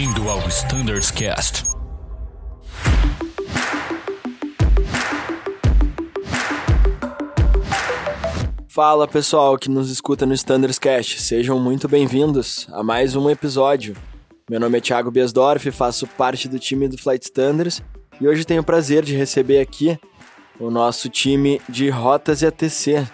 Bem-vindo 0.00 0.30
ao 0.30 0.38
Standards 0.48 1.10
Cast. 1.10 1.62
Fala 8.66 9.06
pessoal 9.06 9.58
que 9.58 9.68
nos 9.68 9.90
escuta 9.90 10.24
no 10.24 10.32
Standards 10.32 10.78
Cast, 10.78 11.20
sejam 11.20 11.60
muito 11.60 11.86
bem-vindos 11.86 12.66
a 12.72 12.82
mais 12.82 13.14
um 13.14 13.28
episódio. 13.28 13.94
Meu 14.48 14.58
nome 14.58 14.78
é 14.78 14.80
Thiago 14.80 15.10
Biesdorf, 15.10 15.70
faço 15.70 16.06
parte 16.06 16.48
do 16.48 16.58
time 16.58 16.88
do 16.88 16.96
Flight 16.96 17.26
Standards 17.26 17.82
e 18.18 18.26
hoje 18.26 18.46
tenho 18.46 18.62
o 18.62 18.64
prazer 18.64 19.04
de 19.04 19.14
receber 19.14 19.60
aqui 19.60 20.00
o 20.58 20.70
nosso 20.70 21.10
time 21.10 21.60
de 21.68 21.90
rotas 21.90 22.40
e 22.40 22.46
ATC. 22.46 23.06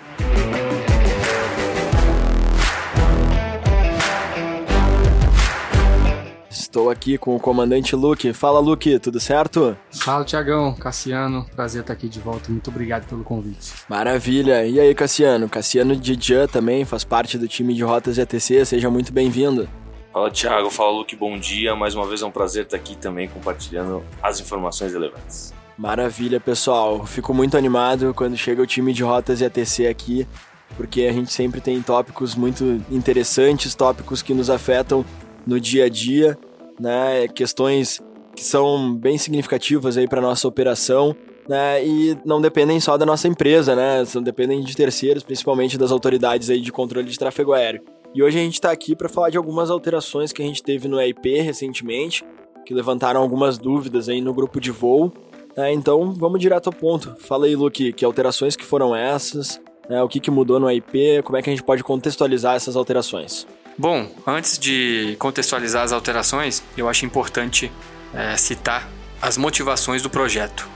Estou 6.76 6.90
aqui 6.90 7.16
com 7.16 7.34
o 7.34 7.40
comandante 7.40 7.96
Luke. 7.96 8.34
Fala, 8.34 8.60
Luke, 8.60 8.98
tudo 8.98 9.18
certo? 9.18 9.74
Fala, 9.90 10.26
Tiagão, 10.26 10.74
Cassiano, 10.74 11.46
prazer 11.56 11.80
estar 11.80 11.94
aqui 11.94 12.06
de 12.06 12.20
volta. 12.20 12.52
Muito 12.52 12.68
obrigado 12.68 13.08
pelo 13.08 13.24
convite. 13.24 13.72
Maravilha. 13.88 14.62
E 14.66 14.78
aí, 14.78 14.94
Cassiano? 14.94 15.48
Cassiano 15.48 15.96
Dijan 15.96 16.46
também 16.46 16.84
faz 16.84 17.02
parte 17.02 17.38
do 17.38 17.48
time 17.48 17.72
de 17.72 17.82
Rotas 17.82 18.18
e 18.18 18.20
ATC. 18.20 18.66
Seja 18.66 18.90
muito 18.90 19.10
bem-vindo. 19.10 19.66
Fala, 20.12 20.30
Thiago. 20.30 20.68
Fala, 20.68 20.90
Luke. 20.90 21.16
Bom 21.16 21.38
dia. 21.38 21.74
Mais 21.74 21.94
uma 21.94 22.06
vez 22.06 22.20
é 22.20 22.26
um 22.26 22.30
prazer 22.30 22.64
estar 22.64 22.76
aqui 22.76 22.94
também 22.94 23.26
compartilhando 23.26 24.04
as 24.22 24.38
informações 24.38 24.92
relevantes. 24.92 25.54
Maravilha, 25.78 26.38
pessoal. 26.38 27.06
Fico 27.06 27.32
muito 27.32 27.56
animado 27.56 28.12
quando 28.12 28.36
chega 28.36 28.60
o 28.60 28.66
time 28.66 28.92
de 28.92 29.02
Rotas 29.02 29.40
e 29.40 29.46
ATC 29.46 29.86
aqui, 29.86 30.28
porque 30.76 31.04
a 31.04 31.12
gente 31.14 31.32
sempre 31.32 31.58
tem 31.58 31.80
tópicos 31.80 32.34
muito 32.34 32.84
interessantes, 32.90 33.74
tópicos 33.74 34.20
que 34.20 34.34
nos 34.34 34.50
afetam 34.50 35.06
no 35.46 35.58
dia 35.58 35.86
a 35.86 35.88
dia 35.88 36.36
né? 36.78 37.28
Questões 37.28 38.00
que 38.34 38.44
são 38.44 38.94
bem 38.94 39.16
significativas 39.16 39.96
aí 39.96 40.06
para 40.06 40.20
nossa 40.20 40.46
operação, 40.46 41.16
né? 41.48 41.84
E 41.84 42.16
não 42.24 42.40
dependem 42.40 42.78
só 42.80 42.96
da 42.96 43.06
nossa 43.06 43.26
empresa, 43.28 43.74
né? 43.74 44.04
Dependem 44.22 44.62
de 44.62 44.76
terceiros, 44.76 45.22
principalmente 45.22 45.78
das 45.78 45.90
autoridades 45.90 46.50
aí 46.50 46.60
de 46.60 46.70
controle 46.72 47.08
de 47.08 47.18
tráfego 47.18 47.52
aéreo. 47.52 47.82
E 48.14 48.22
hoje 48.22 48.38
a 48.38 48.42
gente 48.42 48.54
está 48.54 48.70
aqui 48.70 48.96
para 48.96 49.08
falar 49.08 49.30
de 49.30 49.36
algumas 49.36 49.70
alterações 49.70 50.32
que 50.32 50.42
a 50.42 50.44
gente 50.44 50.62
teve 50.62 50.88
no 50.88 51.00
EIP 51.00 51.40
recentemente, 51.40 52.24
que 52.64 52.74
levantaram 52.74 53.20
algumas 53.20 53.58
dúvidas 53.58 54.08
aí 54.08 54.20
no 54.20 54.32
grupo 54.32 54.60
de 54.60 54.70
voo. 54.70 55.12
Né? 55.56 55.72
Então 55.72 56.12
vamos 56.12 56.40
direto 56.40 56.68
ao 56.68 56.72
ponto. 56.72 57.14
Fala 57.20 57.46
aí, 57.46 57.54
Luke, 57.54 57.92
que 57.92 58.04
alterações 58.04 58.56
que 58.56 58.64
foram 58.64 58.94
essas? 58.94 59.60
Né? 59.88 60.02
O 60.02 60.08
que, 60.08 60.20
que 60.20 60.30
mudou 60.30 60.58
no 60.58 60.70
EIP? 60.70 61.22
Como 61.24 61.36
é 61.36 61.42
que 61.42 61.50
a 61.50 61.52
gente 61.52 61.62
pode 61.62 61.84
contextualizar 61.84 62.56
essas 62.56 62.76
alterações? 62.76 63.46
Bom, 63.78 64.10
antes 64.26 64.58
de 64.58 65.16
contextualizar 65.18 65.82
as 65.82 65.92
alterações, 65.92 66.62
eu 66.78 66.88
acho 66.88 67.04
importante 67.04 67.70
é, 68.14 68.34
citar 68.36 68.88
as 69.20 69.36
motivações 69.36 70.00
do 70.00 70.08
projeto. 70.08 70.66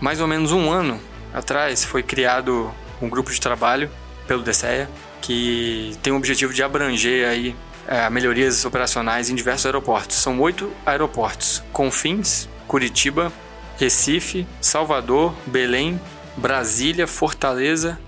Mais 0.00 0.20
ou 0.20 0.26
menos 0.26 0.50
um 0.50 0.70
ano 0.70 1.00
atrás 1.32 1.84
foi 1.84 2.02
criado 2.02 2.72
um 3.00 3.08
grupo 3.08 3.30
de 3.30 3.40
trabalho 3.40 3.88
pelo 4.26 4.42
DCEA 4.42 4.88
que 5.20 5.96
tem 6.02 6.12
o 6.12 6.16
objetivo 6.16 6.52
de 6.52 6.62
abranger 6.62 7.28
aí 7.28 7.54
é, 7.86 8.10
melhorias 8.10 8.64
operacionais 8.64 9.30
em 9.30 9.36
diversos 9.36 9.66
aeroportos. 9.66 10.16
São 10.16 10.40
oito 10.40 10.70
aeroportos: 10.84 11.62
Confins, 11.72 12.48
Curitiba, 12.66 13.32
Recife, 13.76 14.46
Salvador, 14.60 15.32
Belém, 15.46 16.00
Brasília, 16.36 17.06
Fortaleza 17.06 17.98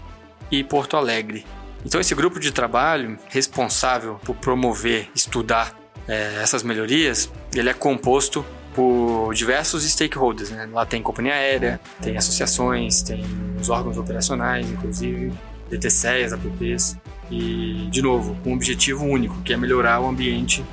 e 0.50 0.64
Porto 0.64 0.96
Alegre. 0.96 1.46
Então, 1.84 2.00
esse 2.00 2.14
grupo 2.14 2.39
de 2.39 2.53
trabalho 2.53 3.19
responsável 3.28 4.20
por 4.25 4.36
promover, 4.36 5.09
estudar 5.14 5.75
é, 6.06 6.41
essas 6.42 6.62
melhorias, 6.62 7.31
ele 7.55 7.69
é 7.69 7.75
composto 7.75 8.45
por 8.74 9.35
diversos 9.35 9.85
stakeholders. 9.85 10.51
Né? 10.51 10.69
Lá 10.73 10.85
tem 10.85 11.02
companhia 11.02 11.35
aérea, 11.35 11.80
tem 12.01 12.17
associações, 12.17 13.02
tem 13.02 13.24
os 13.61 13.69
órgãos 13.69 13.96
operacionais, 13.96 14.69
inclusive 14.70 15.33
DTCs, 15.70 16.33
APPs, 16.33 16.98
e, 17.30 17.89
de 17.90 18.02
novo, 18.02 18.36
com 18.42 18.51
um 18.51 18.55
objetivo 18.55 19.05
único, 19.05 19.40
que 19.42 19.52
é 19.52 19.57
melhorar 19.57 20.01
o 20.01 20.08
ambiente 20.08 20.64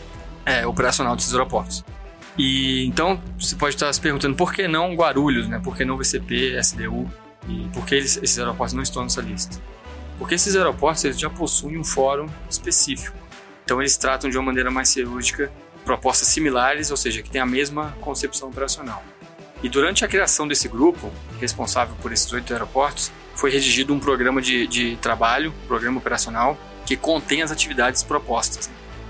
é, 0.45 0.65
operacional 0.65 1.15
desses 1.15 1.31
aeroportos. 1.33 1.85
E 2.37 2.85
então 2.85 3.19
você 3.37 3.55
pode 3.55 3.75
estar 3.75 3.91
se 3.91 3.99
perguntando 3.99 4.35
por 4.35 4.53
que 4.53 4.67
não 4.67 4.93
Guarulhos, 4.93 5.47
né? 5.47 5.59
Por 5.63 5.75
que 5.75 5.83
não 5.83 5.97
VCP, 5.97 6.55
SDU 6.61 7.09
e 7.47 7.67
por 7.73 7.83
que 7.85 7.95
eles, 7.95 8.17
esses 8.17 8.37
aeroportos 8.37 8.73
não 8.73 8.83
estão 8.83 9.03
nessa 9.03 9.21
lista? 9.21 9.59
Porque 10.17 10.35
esses 10.35 10.55
aeroportos 10.55 11.03
eles 11.03 11.19
já 11.19 11.29
possuem 11.29 11.77
um 11.77 11.83
fórum 11.83 12.27
específico. 12.49 13.17
Então 13.63 13.81
eles 13.81 13.97
tratam 13.97 14.29
de 14.29 14.37
uma 14.37 14.45
maneira 14.45 14.71
mais 14.71 14.89
cirúrgica 14.89 15.51
propostas 15.85 16.27
similares, 16.27 16.91
ou 16.91 16.97
seja, 16.97 17.21
que 17.21 17.29
tem 17.29 17.39
a 17.39 17.45
mesma 17.45 17.95
concepção 18.01 18.49
operacional. 18.49 19.03
E 19.63 19.69
durante 19.69 20.03
a 20.03 20.07
criação 20.07 20.47
desse 20.47 20.67
grupo, 20.67 21.11
responsável 21.39 21.95
por 22.01 22.11
esses 22.11 22.31
oito 22.33 22.51
aeroportos, 22.53 23.11
foi 23.33 23.51
redigido 23.51 23.93
um 23.93 23.99
programa 23.99 24.41
de, 24.41 24.67
de 24.67 24.97
trabalho, 24.97 25.53
programa 25.67 25.97
operacional, 25.97 26.57
que 26.85 26.97
contém 26.97 27.41
as 27.41 27.51
atividades 27.51 28.03
propostas. 28.03 28.69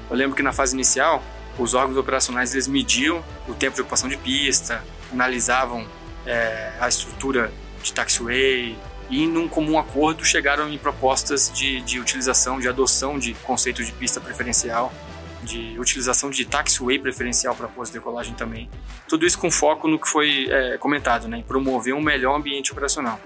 Eu 0.10 0.16
lembro 0.16 0.36
que 0.36 0.44
na 0.44 0.54
fase 0.54 0.74
inicial, 0.74 1.24
os 1.58 1.74
órgãos 1.74 1.98
operacionais 1.98 2.54
eles 2.54 2.68
mediam 2.68 3.24
o 3.48 3.54
tempo 3.54 3.76
de 3.76 3.82
ocupação 3.82 4.08
de 4.08 4.18
pista, 4.18 4.84
analisavam 5.12 5.86
é, 6.26 6.74
a 6.80 6.88
estrutura 6.88 7.52
de 7.82 7.92
taxiway, 7.92 8.78
e, 9.10 9.26
num 9.26 9.48
comum 9.48 9.78
acordo, 9.80 10.26
chegaram 10.26 10.70
em 10.70 10.78
propostas 10.78 11.52
de, 11.54 11.82
de 11.82 12.00
utilização, 12.00 12.60
de 12.60 12.68
adoção 12.68 13.18
de 13.18 13.34
conceito 13.36 13.84
de 13.84 13.92
pista 13.92 14.20
preferencial, 14.20 14.92
de 15.44 15.80
utilização 15.80 16.30
de 16.30 16.46
taxiway 16.46 17.00
preferencial 17.00 17.56
para 17.56 17.68
pouso 17.68 17.92
de 17.92 17.98
decolagem 17.98 18.34
também. 18.34 18.70
Tudo 19.08 19.26
isso 19.26 19.40
com 19.40 19.50
foco 19.50 19.88
no 19.88 19.98
que 19.98 20.08
foi 20.08 20.48
é, 20.50 20.78
comentado, 20.78 21.28
né, 21.28 21.38
em 21.38 21.44
promover 21.44 21.94
um 21.94 22.02
melhor 22.02 22.36
ambiente 22.36 22.72
operacional. 22.72 23.20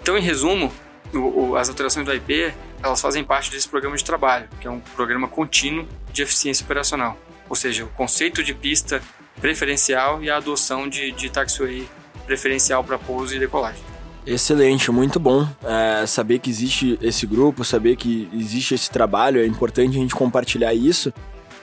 Então, 0.00 0.18
em 0.18 0.20
resumo, 0.20 0.72
o, 1.14 1.18
o, 1.18 1.56
as 1.56 1.68
alterações 1.68 2.04
do 2.04 2.12
IP 2.12 2.52
elas 2.82 3.00
fazem 3.00 3.22
parte 3.22 3.50
desse 3.50 3.68
programa 3.68 3.96
de 3.96 4.04
trabalho, 4.04 4.48
que 4.60 4.66
é 4.66 4.70
um 4.70 4.80
programa 4.80 5.28
contínuo 5.28 5.86
de 6.12 6.22
eficiência 6.22 6.64
operacional, 6.64 7.16
ou 7.48 7.54
seja, 7.54 7.84
o 7.84 7.88
conceito 7.88 8.42
de 8.42 8.52
pista 8.52 9.00
preferencial 9.40 10.22
e 10.22 10.28
a 10.28 10.36
adoção 10.36 10.88
de, 10.88 11.12
de 11.12 11.30
taxiway 11.30 11.88
preferencial 12.26 12.82
para 12.82 12.98
pouso 12.98 13.34
e 13.34 13.38
decolagem. 13.38 13.91
Excelente, 14.24 14.90
muito 14.92 15.18
bom 15.18 15.46
é, 15.64 16.06
saber 16.06 16.38
que 16.38 16.48
existe 16.48 16.96
esse 17.02 17.26
grupo, 17.26 17.64
saber 17.64 17.96
que 17.96 18.28
existe 18.32 18.74
esse 18.74 18.88
trabalho, 18.88 19.40
é 19.40 19.46
importante 19.46 19.96
a 19.96 20.00
gente 20.00 20.14
compartilhar 20.14 20.72
isso. 20.72 21.12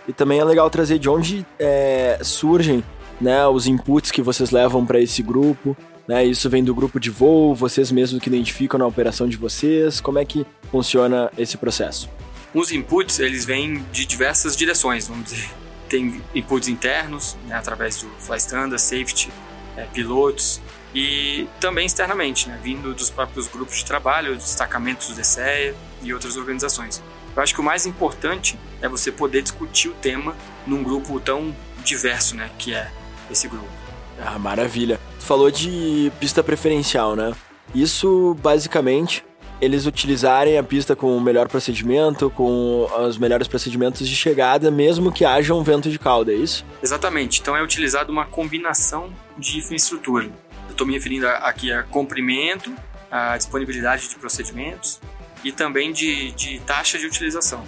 E 0.07 0.13
também 0.13 0.39
é 0.39 0.43
legal 0.43 0.69
trazer 0.69 0.99
de 0.99 1.07
onde 1.07 1.45
é, 1.57 2.19
surgem 2.21 2.83
né, 3.21 3.45
os 3.47 3.67
inputs 3.67 4.11
que 4.11 4.21
vocês 4.21 4.51
levam 4.51 4.85
para 4.85 4.99
esse 4.99 5.21
grupo. 5.21 5.77
Né, 6.07 6.25
isso 6.25 6.49
vem 6.49 6.63
do 6.63 6.73
grupo 6.73 6.99
de 6.99 7.09
voo, 7.09 7.53
vocês 7.53 7.91
mesmos 7.91 8.21
que 8.21 8.27
identificam 8.27 8.79
na 8.79 8.87
operação 8.87 9.29
de 9.29 9.37
vocês. 9.37 10.01
Como 10.01 10.17
é 10.17 10.25
que 10.25 10.45
funciona 10.71 11.31
esse 11.37 11.55
processo? 11.55 12.09
Os 12.53 12.71
inputs 12.71 13.19
eles 13.19 13.45
vêm 13.45 13.85
de 13.91 14.05
diversas 14.05 14.55
direções, 14.55 15.07
vamos 15.07 15.25
dizer. 15.25 15.49
Tem 15.87 16.19
inputs 16.33 16.67
internos, 16.67 17.37
né, 17.47 17.55
através 17.55 18.01
do 18.01 18.09
Fly 18.17 18.37
Standard, 18.37 18.81
Safety, 18.81 19.29
é, 19.77 19.83
pilotos, 19.83 20.59
e 20.93 21.47
também 21.59 21.85
externamente, 21.85 22.49
né, 22.49 22.59
vindo 22.61 22.93
dos 22.93 23.09
próprios 23.09 23.47
grupos 23.47 23.77
de 23.77 23.85
trabalho, 23.85 24.35
destacamentos 24.35 25.07
do 25.07 25.15
DCEA 25.15 25.75
e 26.01 26.13
outras 26.13 26.35
organizações. 26.35 27.01
Eu 27.35 27.43
acho 27.43 27.53
que 27.53 27.61
o 27.61 27.63
mais 27.63 27.85
importante 27.85 28.59
é 28.81 28.89
você 28.89 29.11
poder 29.11 29.41
discutir 29.41 29.89
o 29.89 29.93
tema 29.93 30.35
num 30.65 30.83
grupo 30.83 31.19
tão 31.19 31.55
diverso, 31.83 32.35
né, 32.35 32.49
que 32.57 32.73
é 32.73 32.91
esse 33.29 33.47
grupo. 33.47 33.67
Ah, 34.21 34.37
maravilha. 34.37 34.99
Tu 35.19 35.25
falou 35.25 35.49
de 35.49 36.11
pista 36.19 36.43
preferencial, 36.43 37.15
né? 37.15 37.33
Isso 37.73 38.35
basicamente 38.41 39.23
eles 39.61 39.85
utilizarem 39.85 40.57
a 40.57 40.63
pista 40.63 40.95
com 40.95 41.15
o 41.15 41.21
melhor 41.21 41.47
procedimento, 41.47 42.29
com 42.29 42.87
os 43.05 43.17
melhores 43.17 43.47
procedimentos 43.47 44.07
de 44.07 44.15
chegada, 44.15 44.71
mesmo 44.71 45.11
que 45.11 45.25
haja 45.25 45.53
um 45.53 45.63
vento 45.63 45.89
de 45.89 45.99
cauda, 45.99 46.31
é 46.31 46.35
isso? 46.35 46.65
Exatamente. 46.81 47.41
Então 47.41 47.55
é 47.55 47.61
utilizado 47.61 48.11
uma 48.11 48.25
combinação 48.25 49.11
de 49.37 49.57
infraestrutura 49.57 50.29
estou 50.79 50.87
me 50.87 50.93
referindo 50.93 51.27
aqui 51.27 51.73
a 51.73 51.83
comprimento, 51.83 52.73
a 53.11 53.35
disponibilidade 53.35 54.07
de 54.07 54.15
procedimentos 54.15 55.01
e 55.43 55.51
também 55.51 55.91
de, 55.91 56.31
de 56.31 56.59
taxa 56.61 56.97
de 56.97 57.05
utilização. 57.05 57.65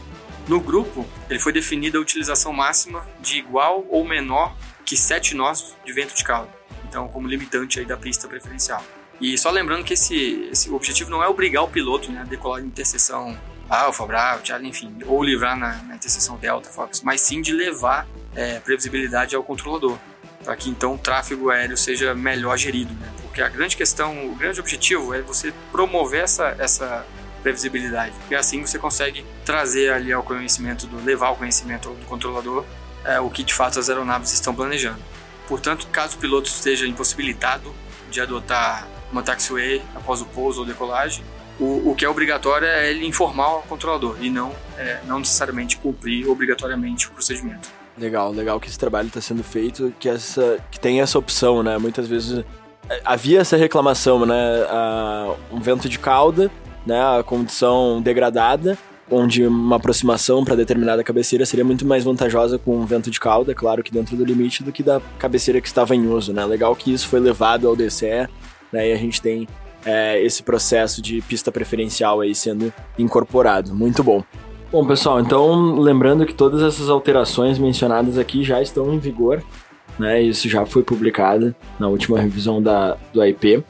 No 0.48 0.62
grupo, 0.62 1.06
ele 1.30 1.38
foi 1.40 1.52
definida 1.52 1.98
a 1.98 2.02
utilização 2.02 2.54
máxima 2.54 3.06
de 3.20 3.38
igual 3.38 3.86
ou 3.90 4.06
menor 4.06 4.56
que 4.86 4.96
7 4.96 5.36
nós 5.36 5.76
de 5.86 5.92
vento 5.92 6.16
de 6.16 6.24
cauda, 6.24 6.50
então 6.88 7.10
como 7.10 7.28
limitante 7.28 7.80
aí 7.80 7.86
da 7.86 7.98
pista 7.98 8.30
preferencial. 8.30 8.84
E 9.20 9.38
só 9.38 9.52
lembrando 9.52 9.84
que 9.84 9.94
esse, 9.94 10.48
esse 10.50 10.70
objetivo 10.72 11.10
não 11.12 11.22
é 11.22 11.28
obrigar 11.28 11.64
o 11.64 11.68
piloto 11.68 12.12
né, 12.12 12.22
a 12.22 12.24
decolar 12.24 12.62
em 12.62 12.66
interseção 12.66 13.38
Alfa, 13.70 14.06
Bravo, 14.06 14.46
Charlie, 14.46 14.70
enfim, 14.70 14.98
ou 15.06 15.22
livrar 15.22 15.58
na, 15.58 15.78
na 15.84 15.96
interseção 15.96 16.38
Delta, 16.38 16.70
Fox, 16.70 17.02
mas 17.02 17.22
sim 17.22 17.42
de 17.42 17.52
levar 17.52 18.08
é, 18.36 18.60
previsibilidade 18.60 19.36
ao 19.36 19.44
controlador 19.44 19.98
para 20.44 20.56
que 20.56 20.70
então 20.70 20.96
o 20.96 20.98
tráfego 20.98 21.50
aéreo 21.50 21.78
seja 21.78 22.14
melhor 22.14 22.58
gerido, 22.58 22.94
né? 22.94 23.12
porque 23.22 23.42
a 23.42 23.50
grande 23.50 23.78
questão, 23.78 24.28
o 24.28 24.36
grande 24.36 24.60
objetivo 24.60 25.14
é 25.14 25.22
você 25.22 25.54
promover 25.72 26.24
essa, 26.24 26.56
essa 26.60 27.06
previsibilidade, 27.42 28.14
porque 28.20 28.36
assim 28.36 28.62
você 28.62 28.78
consegue 28.78 29.26
trazer 29.46 29.92
ali 29.92 30.12
ao 30.12 30.24
conhecimento, 30.24 30.86
do, 30.88 31.04
levar 31.04 31.28
ao 31.28 31.36
conhecimento 31.36 31.90
do 31.90 32.06
controlador 32.06 32.66
é, 33.04 33.20
o 33.20 33.30
que 33.30 33.44
de 33.44 33.54
fato 33.54 33.80
as 33.80 33.90
aeronaves 33.90 34.32
estão 34.34 34.54
planejando. 34.54 35.00
Portanto, 35.48 35.88
caso 35.92 36.18
o 36.18 36.20
piloto 36.20 36.50
esteja 36.50 36.88
impossibilitado 36.88 37.74
de 38.10 38.22
adotar 38.22 38.88
uma 39.12 39.24
taxiway 39.24 39.82
após 39.96 40.22
o 40.22 40.26
pouso 40.26 40.62
ou 40.62 40.66
decolagem, 40.66 41.24
o, 41.60 41.92
o 41.92 41.96
que 41.96 42.04
é 42.04 42.10
obrigatório 42.10 42.68
é 42.68 42.90
ele 42.90 43.06
informar 43.06 43.46
ao 43.46 43.62
controlador 43.64 44.18
e 44.20 44.30
não, 44.30 44.56
é, 44.78 45.00
não 45.06 45.20
necessariamente 45.20 45.78
cumprir 45.78 46.28
obrigatoriamente 46.28 47.08
o 47.08 47.12
procedimento. 47.12 47.70
Legal, 48.02 48.32
legal 48.32 48.60
que 48.60 48.68
esse 48.68 48.80
trabalho 48.80 49.10
está 49.10 49.22
sendo 49.22 49.44
feito, 49.44 49.94
que, 50.00 50.10
essa, 50.10 50.58
que 50.72 50.80
tem 50.80 51.02
essa 51.02 51.20
opção, 51.20 51.62
né? 51.62 51.78
Muitas 51.78 52.08
vezes 52.08 52.44
é, 52.90 53.00
havia 53.06 53.40
essa 53.40 53.56
reclamação, 53.56 54.26
né? 54.26 54.36
Um 55.52 55.60
vento 55.60 55.88
de 55.88 56.00
cauda, 56.00 56.50
né? 56.84 57.00
A 57.00 57.22
condição 57.22 58.02
degradada, 58.02 58.76
onde 59.10 59.46
uma 59.46 59.76
aproximação 59.76 60.44
para 60.44 60.56
determinada 60.56 61.04
cabeceira 61.04 61.46
seria 61.46 61.64
muito 61.64 61.86
mais 61.86 62.04
vantajosa 62.04 62.58
com 62.58 62.76
um 62.76 62.88
vento 62.88 63.12
de 63.12 63.20
cauda, 63.20 63.54
claro 63.54 63.84
que 63.84 63.92
dentro 63.92 64.18
do 64.18 64.26
limite, 64.26 64.64
do 64.64 64.72
que 64.72 64.82
da 64.82 65.00
cabeceira 65.20 65.62
que 65.62 65.68
estava 65.68 65.96
em 65.96 66.08
uso, 66.08 66.34
né? 66.34 66.44
Legal 66.44 66.76
que 66.76 66.92
isso 66.92 67.08
foi 67.08 67.20
levado 67.20 67.68
ao 67.68 67.76
DCE, 67.76 68.28
né? 68.74 68.90
E 68.90 68.94
a 68.94 68.98
gente 68.98 69.22
tem 69.22 69.48
é, 69.86 70.20
esse 70.24 70.42
processo 70.42 71.04
de 71.04 71.22
pista 71.22 71.52
preferencial 71.52 72.20
aí 72.20 72.34
sendo 72.34 72.74
incorporado. 72.98 73.76
Muito 73.76 74.04
bom. 74.04 74.24
Bom, 74.72 74.86
pessoal, 74.86 75.20
então 75.20 75.76
lembrando 75.76 76.26
que 76.26 76.34
todas 76.34 76.62
essas 76.62 76.90
alterações 76.90 77.60
mencionadas 77.60 78.18
aqui 78.18 78.42
já 78.42 78.62
estão 78.62 78.94
em 78.94 79.00
vigor, 79.00 79.44
né? 80.00 80.22
Isso 80.22 80.48
já 80.48 80.66
foi 80.66 80.82
publicado 80.82 81.54
na 81.78 81.90
última 81.90 82.18
revisão 82.18 82.62
da, 82.62 82.96
do 83.14 83.22
IP. 83.22 83.62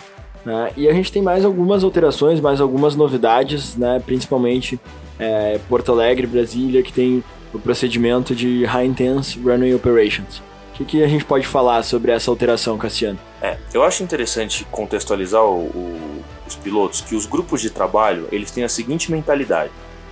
Né? 0.45 0.71
E 0.77 0.88
a 0.88 0.94
gente 0.94 1.12
tem 1.12 1.19
mais 1.19 1.44
algumas 1.44 1.83
alterações, 1.83 2.39
mais 2.39 2.62
algumas 2.62 2.95
novidades, 2.95 3.75
né? 3.75 4.00
Principalmente 4.06 4.80
é, 5.18 5.59
Porto 5.68 5.92
Alegre, 5.92 6.27
Brasília, 6.27 6.83
que 6.83 6.94
tem 6.94 7.24
o 7.51 7.57
procedimento 7.57 8.36
de 8.36 8.63
High 8.65 8.86
Intense 8.86 9.39
Runway 9.39 9.74
Operations. 9.74 10.38
O 10.38 10.74
que, 10.74 10.86
que 10.86 11.04
a 11.04 11.07
gente 11.07 11.25
pode 11.25 11.47
falar 11.47 11.81
sobre 11.81 12.12
essa 12.12 12.30
alteração, 12.30 12.77
Cassiano? 12.77 13.18
É, 13.42 13.57
eu 13.74 13.83
acho 13.83 14.04
interessante 14.04 14.68
contextualizar 14.69 15.44
o, 15.44 15.63
o, 15.63 16.24
os 16.47 16.56
pilotos 16.56 17.01
que 17.01 17.15
os 17.15 17.25
grupos 17.25 17.59
de 17.59 17.71
trabalho 17.71 18.27
eles 18.31 18.51
têm 18.51 18.63
a 18.63 18.69
seguinte 18.69 19.12
mentalidade: 19.12 19.71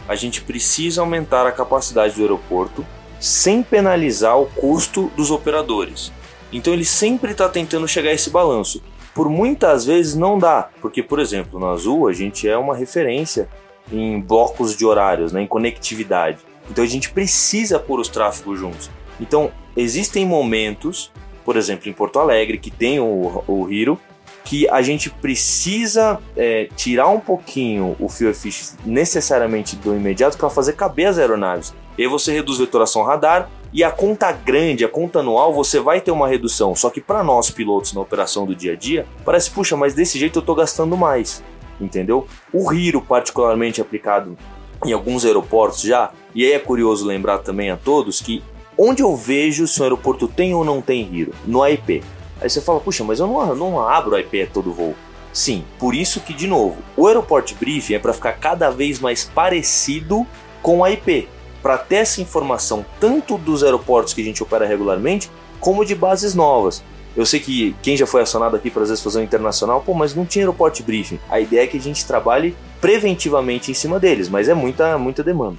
a 0.09 0.15
gente 0.15 0.41
precisa 0.41 1.01
aumentar 1.01 1.45
a 1.45 1.51
capacidade 1.51 2.15
do 2.15 2.21
aeroporto 2.23 2.83
sem 3.19 3.61
penalizar 3.61 4.39
o 4.39 4.47
custo 4.47 5.11
dos 5.15 5.29
operadores. 5.29 6.11
Então 6.51 6.73
ele 6.73 6.83
sempre 6.83 7.31
está 7.31 7.47
tentando 7.47 7.87
chegar 7.87 8.09
a 8.09 8.13
esse 8.13 8.31
balanço. 8.31 8.81
Por 9.13 9.29
muitas 9.29 9.85
vezes 9.85 10.15
não 10.15 10.39
dá, 10.39 10.67
porque 10.81 11.03
por 11.03 11.19
exemplo 11.19 11.59
na 11.59 11.69
Azul 11.69 12.07
a 12.07 12.13
gente 12.13 12.49
é 12.49 12.57
uma 12.57 12.75
referência 12.75 13.47
em 13.91 14.19
blocos 14.19 14.75
de 14.75 14.83
horários, 14.83 15.31
né, 15.31 15.43
em 15.43 15.47
conectividade. 15.47 16.39
Então 16.71 16.83
a 16.83 16.87
gente 16.87 17.11
precisa 17.11 17.77
pôr 17.77 17.99
os 17.99 18.07
tráfegos 18.07 18.59
juntos. 18.59 18.89
Então 19.21 19.51
existem 19.77 20.25
momentos, 20.25 21.11
por 21.45 21.55
exemplo 21.55 21.87
em 21.87 21.93
Porto 21.93 22.17
Alegre 22.17 22.57
que 22.57 22.71
tem 22.71 22.99
o, 22.99 23.43
o 23.47 23.71
Hero, 23.71 23.99
que 24.43 24.67
a 24.69 24.81
gente 24.81 25.09
precisa 25.09 26.19
é, 26.35 26.67
tirar 26.75 27.07
um 27.09 27.19
pouquinho 27.19 27.95
o 27.99 28.05
efficiency 28.05 28.75
necessariamente 28.85 29.75
do 29.75 29.95
imediato 29.95 30.37
para 30.37 30.49
fazer 30.49 30.73
caber 30.73 31.07
as 31.07 31.17
aeronaves. 31.17 31.73
E 31.97 32.03
aí 32.03 32.07
você 32.07 32.31
reduz 32.31 32.57
vetoração 32.57 33.03
radar 33.03 33.49
e 33.71 33.83
a 33.83 33.91
conta 33.91 34.31
grande, 34.31 34.83
a 34.83 34.89
conta 34.89 35.19
anual, 35.19 35.53
você 35.53 35.79
vai 35.79 36.01
ter 36.01 36.11
uma 36.11 36.27
redução. 36.27 36.75
Só 36.75 36.89
que 36.89 36.99
para 36.99 37.23
nós 37.23 37.51
pilotos 37.51 37.93
na 37.93 38.01
operação 38.01 38.45
do 38.45 38.55
dia 38.55 38.73
a 38.73 38.75
dia, 38.75 39.05
parece, 39.23 39.51
puxa, 39.51 39.77
mas 39.77 39.93
desse 39.93 40.17
jeito 40.17 40.39
eu 40.39 40.41
estou 40.41 40.55
gastando 40.55 40.97
mais, 40.97 41.43
entendeu? 41.79 42.27
O 42.51 42.73
Hiro, 42.73 43.01
particularmente 43.01 43.79
aplicado 43.79 44.37
em 44.85 44.93
alguns 44.93 45.25
aeroportos 45.25 45.81
já, 45.81 46.11
e 46.33 46.45
aí 46.45 46.53
é 46.53 46.59
curioso 46.59 47.05
lembrar 47.05 47.39
também 47.39 47.69
a 47.69 47.77
todos 47.77 48.21
que 48.21 48.41
onde 48.77 49.03
eu 49.03 49.15
vejo 49.15 49.67
se 49.67 49.79
o 49.81 49.83
aeroporto 49.83 50.27
tem 50.27 50.55
ou 50.55 50.63
não 50.63 50.81
tem 50.81 51.07
Hiro? 51.13 51.33
No 51.45 51.61
AIP. 51.61 52.01
Aí 52.41 52.49
você 52.49 52.61
fala, 52.61 52.79
puxa, 52.79 53.03
mas 53.03 53.19
eu 53.19 53.27
não, 53.27 53.55
não 53.55 53.87
abro 53.87 54.15
o 54.15 54.19
IP 54.19 54.43
a 54.43 54.47
todo 54.47 54.73
voo. 54.73 54.95
Sim, 55.31 55.63
por 55.77 55.93
isso 55.93 56.21
que, 56.21 56.33
de 56.33 56.47
novo, 56.47 56.77
o 56.97 57.07
Aeroport 57.07 57.53
Briefing 57.53 57.95
é 57.95 57.99
para 57.99 58.13
ficar 58.13 58.33
cada 58.33 58.69
vez 58.69 58.99
mais 58.99 59.23
parecido 59.23 60.25
com 60.61 60.83
a 60.83 60.91
IP, 60.91 61.27
para 61.61 61.77
ter 61.77 61.97
essa 61.97 62.21
informação 62.21 62.85
tanto 62.99 63.37
dos 63.37 63.63
aeroportos 63.63 64.13
que 64.13 64.21
a 64.21 64.23
gente 64.23 64.41
opera 64.41 64.65
regularmente, 64.65 65.29
como 65.59 65.85
de 65.85 65.93
bases 65.93 66.33
novas. 66.33 66.83
Eu 67.15 67.25
sei 67.25 67.39
que 67.39 67.75
quem 67.81 67.97
já 67.97 68.07
foi 68.07 68.21
acionado 68.21 68.55
aqui 68.55 68.69
para 68.69 68.83
às 68.83 68.89
vezes 68.89 69.03
fazer 69.03 69.21
internacional, 69.21 69.81
pô, 69.81 69.93
mas 69.93 70.15
não 70.15 70.25
tinha 70.25 70.43
Aeroport 70.43 70.81
Briefing. 70.81 71.19
A 71.29 71.39
ideia 71.39 71.63
é 71.63 71.67
que 71.67 71.77
a 71.77 71.81
gente 71.81 72.05
trabalhe 72.05 72.55
preventivamente 72.79 73.71
em 73.71 73.73
cima 73.73 73.99
deles, 73.99 74.29
mas 74.29 74.47
é 74.47 74.53
muita, 74.53 74.97
muita 74.97 75.23
demanda. 75.23 75.57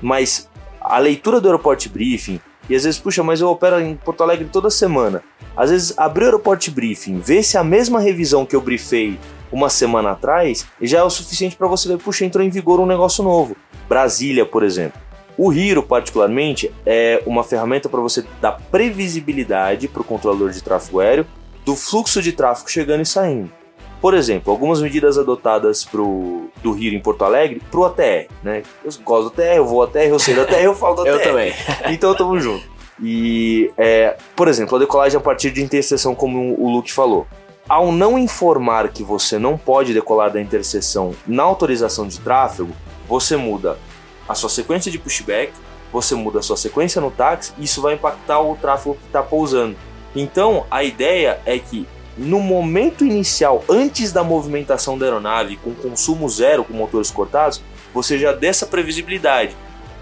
Mas 0.00 0.48
a 0.80 0.98
leitura 0.98 1.40
do 1.40 1.48
Aeroport 1.48 1.88
Briefing, 1.88 2.40
e 2.70 2.76
às 2.76 2.84
vezes, 2.84 3.00
puxa, 3.00 3.24
mas 3.24 3.40
eu 3.40 3.48
opero 3.48 3.80
em 3.80 3.96
Porto 3.96 4.22
Alegre 4.22 4.48
toda 4.50 4.70
semana. 4.70 5.24
Às 5.56 5.70
vezes, 5.70 5.98
abrir 5.98 6.22
o 6.22 6.26
Aeroport 6.26 6.70
Briefing, 6.70 7.18
ver 7.18 7.42
se 7.42 7.58
a 7.58 7.64
mesma 7.64 7.98
revisão 7.98 8.46
que 8.46 8.54
eu 8.54 8.60
briefei 8.60 9.18
uma 9.50 9.68
semana 9.68 10.12
atrás 10.12 10.64
já 10.80 11.00
é 11.00 11.02
o 11.02 11.10
suficiente 11.10 11.56
para 11.56 11.66
você 11.66 11.88
ver, 11.88 11.98
puxa, 11.98 12.24
entrou 12.24 12.44
em 12.44 12.48
vigor 12.48 12.78
um 12.78 12.86
negócio 12.86 13.24
novo. 13.24 13.56
Brasília, 13.88 14.46
por 14.46 14.62
exemplo. 14.62 15.00
O 15.36 15.52
Hiro, 15.52 15.82
particularmente, 15.82 16.72
é 16.86 17.20
uma 17.26 17.42
ferramenta 17.42 17.88
para 17.88 18.00
você 18.00 18.24
dar 18.40 18.52
previsibilidade 18.52 19.88
para 19.88 20.02
o 20.02 20.04
controlador 20.04 20.50
de 20.50 20.62
tráfego 20.62 21.00
aéreo 21.00 21.26
do 21.64 21.74
fluxo 21.74 22.22
de 22.22 22.30
tráfego 22.30 22.70
chegando 22.70 23.02
e 23.02 23.06
saindo. 23.06 23.50
Por 24.00 24.14
exemplo, 24.14 24.50
algumas 24.50 24.80
medidas 24.80 25.18
adotadas 25.18 25.84
pro, 25.84 26.48
do 26.62 26.76
Hiro 26.76 26.96
em 26.96 27.00
Porto 27.00 27.22
Alegre 27.22 27.60
para 27.70 27.80
o 27.80 27.84
ATR. 27.84 28.28
Né? 28.42 28.62
Eu 28.82 28.90
gosto 29.04 29.24
do 29.24 29.42
ATR, 29.42 29.56
eu 29.56 29.66
vou 29.66 29.82
ATR, 29.82 29.98
eu 30.08 30.18
sei 30.18 30.34
do 30.34 30.40
ATR, 30.40 30.62
eu 30.62 30.74
falo 30.74 30.96
do 30.96 31.02
ATR. 31.08 31.12
eu 31.12 31.22
também. 31.22 31.52
então 31.92 32.14
tamo 32.14 32.38
junto. 32.40 32.64
E, 33.02 33.70
é, 33.76 34.16
por 34.36 34.48
exemplo, 34.48 34.76
a 34.76 34.78
decolagem 34.78 35.18
a 35.18 35.20
partir 35.20 35.50
de 35.50 35.62
interseção, 35.62 36.14
como 36.14 36.54
o 36.58 36.70
Luke 36.70 36.92
falou. 36.92 37.26
Ao 37.68 37.92
não 37.92 38.18
informar 38.18 38.88
que 38.88 39.02
você 39.02 39.38
não 39.38 39.56
pode 39.56 39.94
decolar 39.94 40.30
da 40.32 40.40
interseção 40.40 41.14
na 41.26 41.42
autorização 41.42 42.06
de 42.06 42.18
tráfego, 42.18 42.72
você 43.08 43.36
muda 43.36 43.78
a 44.28 44.34
sua 44.34 44.48
sequência 44.48 44.90
de 44.90 44.98
pushback, 44.98 45.52
você 45.92 46.14
muda 46.14 46.40
a 46.40 46.42
sua 46.42 46.56
sequência 46.56 47.00
no 47.00 47.10
táxi, 47.10 47.52
e 47.58 47.64
isso 47.64 47.80
vai 47.80 47.94
impactar 47.94 48.40
o 48.40 48.56
tráfego 48.56 48.96
que 48.96 49.06
está 49.06 49.22
pousando. 49.22 49.76
Então, 50.14 50.66
a 50.70 50.82
ideia 50.82 51.40
é 51.46 51.58
que 51.58 51.86
no 52.20 52.38
momento 52.38 53.02
inicial, 53.02 53.64
antes 53.66 54.12
da 54.12 54.22
movimentação 54.22 54.98
da 54.98 55.06
aeronave, 55.06 55.56
com 55.56 55.74
consumo 55.74 56.28
zero, 56.28 56.62
com 56.62 56.74
motores 56.74 57.10
cortados, 57.10 57.62
você 57.94 58.18
já 58.18 58.30
dê 58.32 58.48
essa 58.48 58.66
previsibilidade. 58.66 59.56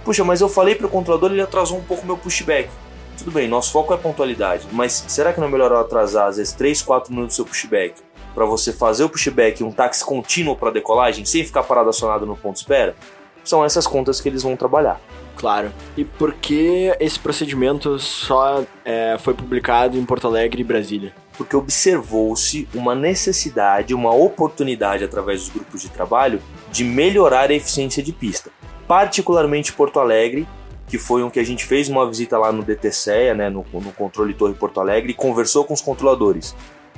Puxa, 0.05 0.25
mas 0.25 0.41
eu 0.41 0.49
falei 0.49 0.75
para 0.75 0.89
o 0.89 0.91
controlador, 0.91 1.31
ele 1.31 1.41
atrasou 1.41 1.79
um 1.79 1.83
pouco 1.85 2.05
meu 2.05 2.19
pushback. 2.19 2.69
Tudo 3.17 3.31
bem, 3.31 3.47
nosso 3.47 3.71
foco 3.71 3.95
é 3.95 3.97
pontualidade, 3.97 4.67
mas 4.73 5.05
será 5.07 5.33
que 5.33 5.39
não 5.39 5.47
é 5.47 5.51
melhor 5.51 5.73
atrasar 5.73 6.27
às 6.27 6.39
vezes 6.39 6.53
3, 6.55 6.83
4 6.83 7.13
minutos 7.13 7.35
do 7.35 7.37
seu 7.37 7.45
pushback 7.45 8.01
para 8.35 8.45
você 8.45 8.73
fazer 8.73 9.05
o 9.05 9.09
pushback 9.09 9.63
um 9.63 9.71
táxi 9.71 10.05
contínuo 10.05 10.57
para 10.57 10.73
decolagem 10.73 11.25
sem 11.25 11.45
ficar 11.45 11.63
parado 11.63 11.89
acionado 11.89 12.27
no 12.27 12.37
ponto 12.37 12.57
espera? 12.57 12.97
São 13.45 13.65
essas 13.65 13.87
contas 13.87 14.21
que 14.21 14.29
eles 14.29 14.43
vão 14.43 14.57
trabalhar. 14.57 15.01
Claro. 15.39 15.73
E 15.97 16.05
por 16.05 16.35
que 16.35 16.93
esse 16.99 17.19
procedimento 17.19 17.97
só 18.01 18.65
é, 18.85 19.17
foi 19.21 19.35
publicado 19.35 19.97
em 19.97 20.05
Porto 20.05 20.27
Alegre 20.27 20.63
e 20.63 20.65
Brasília? 20.65 21.15
Porque 21.37 21.55
observou-se 21.55 22.69
uma 22.75 22.93
necessidade, 22.93 23.95
uma 23.95 24.13
oportunidade 24.13 25.05
através 25.05 25.43
dos 25.43 25.51
grupos 25.51 25.81
de 25.81 25.89
trabalho 25.89 26.43
de 26.73 26.83
melhorar 26.83 27.51
a 27.51 27.55
eficiência 27.55 28.03
de 28.03 28.13
pista. 28.13 28.51
Particularmente 28.89 29.73
Porto 29.73 30.01
Alegre 30.01 30.47
que 30.89 30.99
foi 30.99 31.23
um 31.23 31.29
que 31.29 31.39
a 31.39 31.45
gente 31.45 31.67
fez 31.67 31.87
uma 31.91 32.09
visita 32.09 32.39
lá 32.39 32.51
no 32.51 32.63
DTCEA, 32.63 33.35
né, 33.35 33.51
no, 33.51 33.63
no 33.75 33.93
controle 33.93 34.33
Torre 34.33 34.55
Porto 34.55 34.81
Alegre, 34.81 35.11
e 35.11 35.15
conversou 35.15 35.63
com 35.63 35.75
os 35.75 35.83
controladores. 35.83 36.57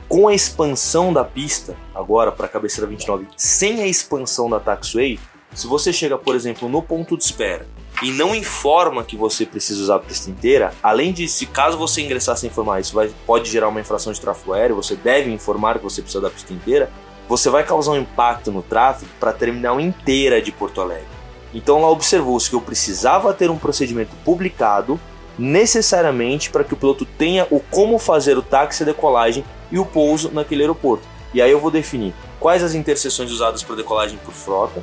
Com 0.08 0.28
a 0.28 0.34
expansão 0.34 1.12
da 1.12 1.24
pista, 1.24 1.74
agora 1.92 2.30
para 2.30 2.46
a 2.46 2.48
cabeceira 2.48 2.88
29, 2.88 3.26
sem 3.36 3.82
a 3.82 3.88
expansão 3.88 4.48
da 4.48 4.60
taxway, 4.60 5.18
se 5.52 5.66
você 5.66 5.92
chega, 5.92 6.16
por 6.16 6.36
exemplo, 6.36 6.68
no 6.68 6.80
ponto 6.80 7.16
de 7.16 7.24
espera 7.24 7.66
e 8.02 8.10
não 8.10 8.34
informa 8.34 9.04
que 9.04 9.16
você 9.16 9.44
precisa 9.44 9.82
usar 9.82 9.96
a 9.96 9.98
pista 9.98 10.30
inteira, 10.30 10.72
além 10.82 11.12
de, 11.12 11.28
se 11.28 11.46
caso 11.46 11.76
você 11.76 12.00
ingressar 12.00 12.36
sem 12.36 12.48
informar, 12.48 12.80
isso 12.80 12.94
vai, 12.94 13.10
pode 13.26 13.50
gerar 13.50 13.68
uma 13.68 13.80
infração 13.80 14.12
de 14.12 14.20
tráfego 14.20 14.54
aéreo, 14.54 14.76
você 14.76 14.96
deve 14.96 15.30
informar 15.30 15.78
que 15.78 15.84
você 15.84 16.00
precisa 16.00 16.22
da 16.22 16.30
pista 16.30 16.52
inteira, 16.52 16.90
você 17.28 17.50
vai 17.50 17.62
causar 17.62 17.92
um 17.92 17.98
impacto 17.98 18.50
no 18.50 18.62
tráfego 18.62 19.10
para 19.20 19.30
a 19.30 19.34
terminal 19.34 19.78
inteira 19.78 20.40
de 20.40 20.50
Porto 20.50 20.80
Alegre. 20.80 21.06
Então 21.52 21.80
lá 21.80 21.90
observou-se 21.90 22.48
que 22.48 22.56
eu 22.56 22.60
precisava 22.60 23.34
ter 23.34 23.50
um 23.50 23.58
procedimento 23.58 24.16
publicado 24.24 24.98
necessariamente 25.38 26.50
para 26.50 26.64
que 26.64 26.74
o 26.74 26.76
piloto 26.76 27.04
tenha 27.04 27.46
o 27.50 27.60
como 27.60 27.98
fazer 27.98 28.36
o 28.36 28.42
táxi, 28.42 28.82
a 28.82 28.86
decolagem 28.86 29.44
e 29.70 29.78
o 29.78 29.86
pouso 29.86 30.30
naquele 30.32 30.62
aeroporto. 30.62 31.06
E 31.32 31.40
aí 31.40 31.50
eu 31.50 31.60
vou 31.60 31.70
definir 31.70 32.14
quais 32.38 32.62
as 32.62 32.74
interseções 32.74 33.30
usadas 33.30 33.62
para 33.62 33.76
decolagem 33.76 34.18
por 34.24 34.32
frota, 34.32 34.82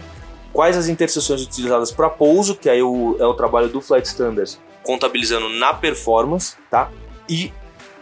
quais 0.53 0.77
as 0.77 0.87
interseções 0.87 1.41
utilizadas 1.41 1.91
para 1.91 2.09
pouso, 2.09 2.55
que 2.55 2.69
aí 2.69 2.79
é 2.79 2.83
o 2.83 3.33
trabalho 3.33 3.69
do 3.69 3.81
Flight 3.81 4.07
Standards, 4.07 4.59
contabilizando 4.83 5.49
na 5.49 5.73
performance, 5.73 6.55
tá? 6.69 6.89
E 7.29 7.51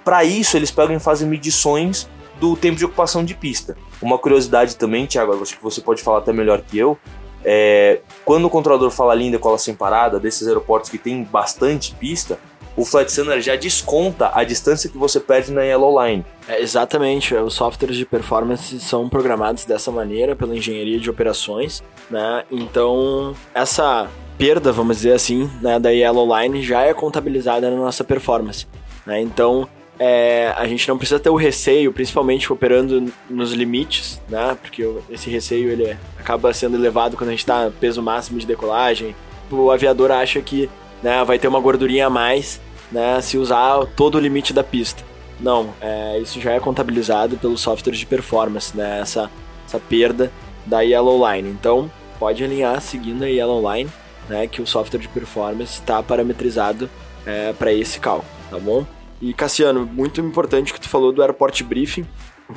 para 0.03 0.23
isso 0.23 0.55
eles 0.55 0.71
pegam 0.71 0.95
e 0.95 0.99
fazem 0.99 1.27
medições 1.27 2.07
do 2.39 2.55
tempo 2.55 2.77
de 2.77 2.85
ocupação 2.85 3.23
de 3.23 3.33
pista. 3.33 3.77
Uma 4.01 4.17
curiosidade 4.17 4.75
também, 4.75 5.05
Thiago, 5.05 5.41
acho 5.41 5.57
que 5.57 5.63
você 5.63 5.81
pode 5.81 6.01
falar 6.01 6.19
até 6.19 6.31
melhor 6.31 6.61
que 6.61 6.77
eu, 6.77 6.97
é, 7.43 8.01
quando 8.25 8.45
o 8.45 8.49
controlador 8.49 8.89
fala 8.89 9.13
linha 9.13 9.31
decola 9.31 9.57
sem 9.57 9.75
parada, 9.75 10.19
desses 10.19 10.47
aeroportos 10.47 10.89
que 10.89 10.97
tem 10.97 11.23
bastante 11.23 11.93
pista, 11.93 12.39
o 12.75 12.83
Flight 12.83 13.09
Standard 13.09 13.41
já 13.41 13.55
desconta 13.55 14.31
a 14.33 14.43
distância 14.43 14.89
que 14.89 14.97
você 14.97 15.19
perde 15.19 15.51
na 15.51 15.63
Yellow 15.63 16.03
Line. 16.03 16.25
É, 16.47 16.61
exatamente, 16.61 17.33
os 17.33 17.53
softwares 17.53 17.97
de 17.97 18.05
performance 18.05 18.79
são 18.79 19.07
programados 19.09 19.65
dessa 19.65 19.91
maneira 19.91 20.35
pela 20.35 20.55
engenharia 20.55 20.99
de 20.99 21.09
operações, 21.09 21.83
né? 22.09 22.43
Então, 22.51 23.35
essa 23.53 24.09
perda, 24.37 24.71
vamos 24.71 24.97
dizer 24.97 25.13
assim, 25.13 25.49
né, 25.61 25.79
da 25.79 25.89
Yellow 25.89 26.27
Line 26.37 26.61
já 26.61 26.81
é 26.81 26.93
contabilizada 26.93 27.69
na 27.69 27.77
nossa 27.77 28.03
performance. 28.03 28.67
Né? 29.05 29.21
Então, 29.21 29.67
é, 29.97 30.53
a 30.57 30.67
gente 30.67 30.87
não 30.89 30.97
precisa 30.97 31.19
ter 31.19 31.29
o 31.29 31.35
receio, 31.35 31.93
principalmente 31.93 32.51
operando 32.51 33.11
nos 33.29 33.53
limites, 33.53 34.21
né? 34.27 34.57
Porque 34.61 34.87
esse 35.09 35.29
receio 35.29 35.69
ele 35.69 35.97
acaba 36.19 36.53
sendo 36.53 36.75
elevado 36.75 37.15
quando 37.15 37.29
a 37.29 37.31
gente 37.31 37.39
está 37.39 37.71
peso 37.79 38.01
máximo 38.01 38.37
de 38.37 38.45
decolagem. 38.45 39.15
O 39.49 39.71
aviador 39.71 40.11
acha 40.11 40.41
que 40.41 40.69
né, 41.05 41.23
vai 41.23 41.37
ter 41.37 41.47
uma 41.47 41.59
gordurinha 41.59 42.07
a 42.07 42.09
mais 42.09 42.59
né, 42.91 43.21
se 43.21 43.37
usar 43.37 43.85
todo 43.95 44.15
o 44.15 44.19
limite 44.19 44.51
da 44.51 44.63
pista. 44.63 45.03
Não, 45.39 45.71
é, 45.79 46.17
isso 46.17 46.41
já 46.41 46.53
é 46.53 46.59
contabilizado 46.59 47.37
pelos 47.37 47.61
softwares 47.61 47.99
de 47.99 48.07
performance, 48.07 48.75
né, 48.75 49.01
essa, 49.01 49.29
essa 49.67 49.79
perda 49.79 50.31
da 50.65 50.81
Yellow 50.81 51.21
Line. 51.29 51.47
Então, 51.47 51.91
pode 52.17 52.43
alinhar 52.43 52.81
seguindo 52.81 53.23
a 53.23 53.27
Yellow 53.27 53.71
Line, 53.71 53.87
né, 54.27 54.47
que 54.47 54.63
o 54.63 54.65
software 54.65 54.99
de 54.99 55.07
performance 55.07 55.73
está 55.73 56.01
parametrizado 56.01 56.89
é, 57.23 57.53
para 57.53 57.71
esse 57.71 57.99
cálculo, 57.99 58.31
tá 58.49 58.57
bom? 58.57 58.83
E 59.21 59.31
Cassiano, 59.31 59.85
muito 59.85 60.19
importante 60.19 60.73
que 60.73 60.81
tu 60.81 60.89
falou 60.89 61.11
do 61.11 61.21
Airport 61.21 61.61
Briefing. 61.61 62.07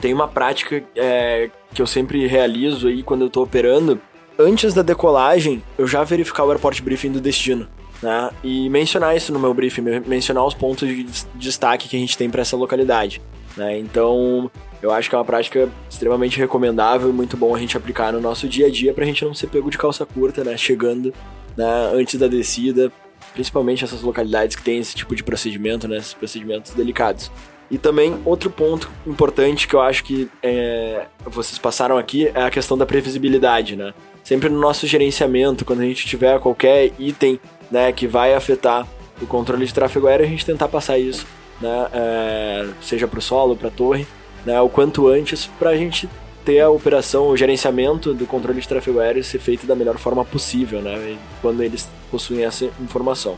Tem 0.00 0.14
uma 0.14 0.26
prática 0.26 0.82
é, 0.96 1.50
que 1.74 1.82
eu 1.82 1.86
sempre 1.86 2.26
realizo 2.26 2.88
aí 2.88 3.02
quando 3.02 3.22
eu 3.22 3.26
estou 3.26 3.44
operando. 3.44 4.00
Antes 4.38 4.72
da 4.72 4.80
decolagem, 4.80 5.62
eu 5.76 5.86
já 5.86 6.02
verificar 6.02 6.44
o 6.44 6.50
Airport 6.50 6.80
Briefing 6.80 7.12
do 7.12 7.20
destino 7.20 7.68
né? 8.02 8.30
E 8.42 8.68
mencionar 8.70 9.16
isso 9.16 9.32
no 9.32 9.38
meu 9.38 9.52
briefing, 9.52 9.82
mencionar 10.06 10.44
os 10.44 10.54
pontos 10.54 10.88
de 10.88 11.06
destaque 11.34 11.88
que 11.88 11.96
a 11.96 12.00
gente 12.00 12.16
tem 12.16 12.30
para 12.30 12.42
essa 12.42 12.56
localidade, 12.56 13.20
né? 13.56 13.78
Então, 13.78 14.50
eu 14.80 14.92
acho 14.92 15.08
que 15.08 15.14
é 15.14 15.18
uma 15.18 15.24
prática 15.24 15.68
extremamente 15.90 16.38
recomendável 16.38 17.10
e 17.10 17.12
muito 17.12 17.36
bom 17.36 17.54
a 17.54 17.58
gente 17.58 17.76
aplicar 17.76 18.12
no 18.12 18.20
nosso 18.20 18.48
dia 18.48 18.66
a 18.66 18.70
dia 18.70 18.94
para 18.94 19.04
a 19.04 19.06
gente 19.06 19.24
não 19.24 19.34
ser 19.34 19.48
pego 19.48 19.70
de 19.70 19.78
calça 19.78 20.06
curta, 20.06 20.44
né? 20.44 20.56
Chegando 20.56 21.12
né, 21.56 21.90
antes 21.92 22.18
da 22.18 22.28
descida, 22.28 22.92
principalmente 23.34 23.84
essas 23.84 24.02
localidades 24.02 24.54
que 24.54 24.62
tem 24.62 24.78
esse 24.78 24.94
tipo 24.94 25.14
de 25.16 25.24
procedimento, 25.24 25.88
né? 25.88 25.96
Esses 25.96 26.14
procedimentos 26.14 26.72
delicados. 26.72 27.30
E 27.70 27.76
também 27.76 28.18
outro 28.24 28.48
ponto 28.48 28.90
importante 29.06 29.68
que 29.68 29.74
eu 29.74 29.80
acho 29.80 30.02
que 30.02 30.28
é, 30.42 31.06
vocês 31.26 31.58
passaram 31.58 31.98
aqui 31.98 32.28
é 32.28 32.42
a 32.42 32.50
questão 32.50 32.78
da 32.78 32.86
previsibilidade, 32.86 33.76
né? 33.76 33.92
Sempre 34.24 34.48
no 34.48 34.58
nosso 34.58 34.86
gerenciamento, 34.86 35.64
quando 35.64 35.80
a 35.80 35.84
gente 35.84 36.06
tiver 36.06 36.38
qualquer 36.38 36.92
item 36.98 37.38
né, 37.70 37.92
que 37.92 38.06
vai 38.06 38.34
afetar 38.34 38.87
o 39.20 39.26
controle 39.26 39.64
de 39.66 39.75
tráfego 39.75 40.06
aéreo, 40.06 40.26
a 40.26 40.28
gente 40.28 40.46
tentar 40.46 40.68
passar 40.68 40.98
isso, 40.98 41.26
né, 41.60 41.87
é, 41.92 42.68
seja 42.80 43.08
para 43.08 43.18
o 43.18 43.22
solo, 43.22 43.56
para 43.56 43.68
a 43.68 43.70
torre, 43.70 44.06
né, 44.44 44.60
o 44.60 44.68
quanto 44.68 45.08
antes, 45.08 45.46
para 45.58 45.70
a 45.70 45.76
gente 45.76 46.08
ter 46.44 46.60
a 46.60 46.70
operação, 46.70 47.28
o 47.28 47.37
gerenciamento 47.37 48.14
do 48.14 48.26
controle 48.26 48.60
de 48.60 48.68
tráfego 48.68 49.00
aéreo 49.00 49.22
ser 49.22 49.38
feito 49.38 49.66
da 49.66 49.75
melhor 49.75 49.98
forma 49.98 50.25
possível, 50.25 50.80
né, 50.80 51.18
quando 51.42 51.62
eles 51.62 51.88
possuem 52.10 52.44
essa 52.44 52.66
informação. 52.80 53.37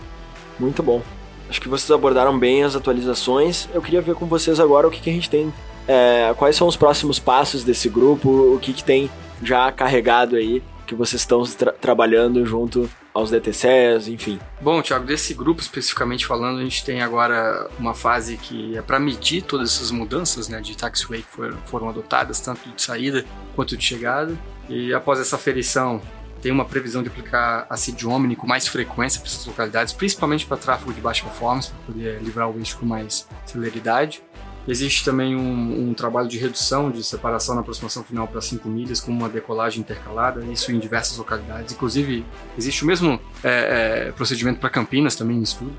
Muito 0.59 0.83
bom. 0.83 1.03
Acho 1.49 1.61
que 1.61 1.69
vocês 1.69 1.91
abordaram 1.91 2.39
bem 2.39 2.63
as 2.63 2.77
atualizações. 2.77 3.69
Eu 3.75 3.83
queria 3.83 4.01
ver 4.01 4.15
com 4.15 4.25
vocês 4.27 4.61
agora 4.61 4.87
o 4.87 4.91
que, 4.91 5.01
que 5.01 5.11
a 5.11 5.13
gente 5.13 5.29
tem, 5.29 5.53
é, 5.89 6.33
quais 6.37 6.55
são 6.55 6.69
os 6.69 6.77
próximos 6.77 7.19
passos 7.19 7.65
desse 7.65 7.89
grupo, 7.89 8.29
o 8.29 8.59
que, 8.61 8.73
que 8.73 8.85
tem 8.85 9.11
já 9.43 9.73
carregado 9.73 10.37
aí, 10.37 10.63
que 10.87 10.95
vocês 10.95 11.23
estão 11.23 11.43
tra 11.43 11.73
trabalhando 11.73 12.45
junto 12.47 12.89
aos 13.13 13.31
DTCs, 13.31 14.09
enfim. 14.09 14.39
Bom, 14.61 14.81
Thiago, 14.83 15.05
desse 15.05 15.35
grupo 15.35 15.61
especificamente 15.61 16.27
falando, 16.27 16.61
a 16.61 16.63
gente 16.63 16.85
tem 16.85 17.03
agora 17.03 17.69
uma 17.79 17.95
fase 17.95 18.37
que 18.37 18.77
é 18.77 18.83
para 18.83 18.99
medir 18.99 19.43
todas 19.43 19.75
essas 19.75 19.91
mudanças 19.91 20.49
né, 20.49 20.61
de 20.61 20.77
taxiway 20.77 21.23
que 21.23 21.29
foram, 21.29 21.59
foram 21.67 21.89
adotadas, 21.89 22.41
tanto 22.41 22.69
de 22.69 22.81
saída 22.81 23.25
quanto 23.55 23.77
de 23.77 23.85
chegada. 23.85 24.37
E 24.69 24.95
após 24.95 25.19
essa 25.19 25.37
aferição, 25.37 26.01
tem 26.41 26.51
uma 26.51 26.65
previsão 26.65 27.03
de 27.03 27.09
aplicar 27.09 27.67
a 27.69 27.77
CID 27.77 28.07
Omni 28.07 28.37
com 28.37 28.47
mais 28.47 28.67
frequência 28.67 29.21
para 29.21 29.29
essas 29.29 29.45
localidades, 29.45 29.93
principalmente 29.93 30.47
para 30.47 30.57
tráfego 30.57 30.93
de 30.93 31.01
baixa 31.01 31.25
performance, 31.25 31.71
para 31.71 31.93
poder 31.93 32.23
livrar 32.23 32.49
o 32.49 32.59
eixo 32.59 32.79
com 32.79 32.87
mais 32.87 33.29
celeridade. 33.45 34.23
Existe 34.69 35.05
também 35.05 35.35
um, 35.35 35.89
um, 35.89 35.95
trabalho 35.95 36.29
de 36.29 36.39
redução 36.39 36.91
de 36.91 37.03
separação 37.03 37.55
na 37.55 37.63
aproximação 37.63 38.05
final 38.05 38.29
para 38.29 38.41
5 38.41 38.69
milhas, 38.69 39.01
com 39.01 39.11
uma 39.11 39.29
decolagem 39.29 39.81
intercalada, 39.81 40.45
isso 40.45 40.71
em 40.71 40.79
diversas 40.79 41.17
localidades. 41.17 41.73
Inclusive, 41.73 42.25
existe 42.59 42.85
o 42.85 42.87
mesmo 42.87 43.19
é, 43.43 44.09
é, 44.09 44.13
procedimento 44.13 44.61
para 44.61 44.71
Campinas 44.71 45.17
também 45.17 45.39
em 45.39 45.43
estudo. 45.43 45.73